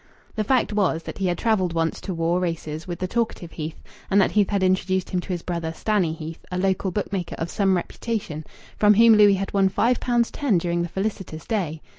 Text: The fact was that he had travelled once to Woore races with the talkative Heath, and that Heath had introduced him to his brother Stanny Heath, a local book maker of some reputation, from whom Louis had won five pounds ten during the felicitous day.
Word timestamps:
The 0.33 0.43
fact 0.43 0.73
was 0.73 1.03
that 1.03 1.19
he 1.19 1.27
had 1.27 1.37
travelled 1.37 1.73
once 1.73 2.01
to 2.01 2.11
Woore 2.15 2.39
races 2.39 2.87
with 2.87 2.97
the 2.97 3.07
talkative 3.07 3.51
Heath, 3.51 3.79
and 4.09 4.19
that 4.19 4.31
Heath 4.31 4.49
had 4.49 4.63
introduced 4.63 5.11
him 5.11 5.19
to 5.19 5.27
his 5.27 5.43
brother 5.43 5.71
Stanny 5.73 6.11
Heath, 6.11 6.43
a 6.51 6.57
local 6.57 6.89
book 6.89 7.13
maker 7.13 7.35
of 7.37 7.51
some 7.51 7.75
reputation, 7.77 8.43
from 8.77 8.95
whom 8.95 9.13
Louis 9.15 9.35
had 9.35 9.53
won 9.53 9.69
five 9.69 9.99
pounds 9.99 10.31
ten 10.31 10.57
during 10.57 10.81
the 10.81 10.89
felicitous 10.89 11.45
day. 11.45 11.83